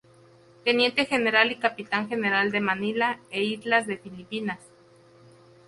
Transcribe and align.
Teniente 0.65 1.05
General 1.05 1.51
y 1.51 1.57
Capitán 1.57 2.09
General 2.09 2.49
de 2.49 2.59
Manila 2.59 3.19
e 3.29 3.43
Islas 3.43 3.85
de 3.85 3.99
Filipinas. 3.99 4.57